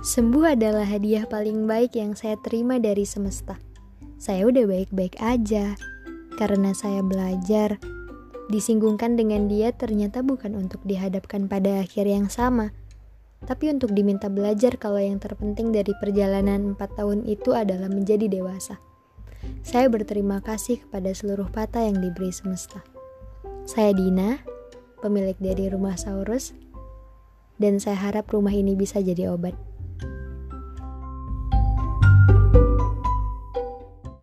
[0.00, 3.60] Sembuh adalah hadiah paling baik yang saya terima dari semesta.
[4.16, 5.76] Saya udah baik-baik aja
[6.40, 7.76] karena saya belajar.
[8.48, 12.72] Disinggungkan dengan dia ternyata bukan untuk dihadapkan pada akhir yang sama,
[13.44, 18.80] tapi untuk diminta belajar kalau yang terpenting dari perjalanan empat tahun itu adalah menjadi dewasa.
[19.60, 22.80] Saya berterima kasih kepada seluruh patah yang diberi semesta.
[23.68, 24.40] Saya Dina,
[25.04, 26.56] pemilik dari rumah Saurus,
[27.60, 29.69] dan saya harap rumah ini bisa jadi obat.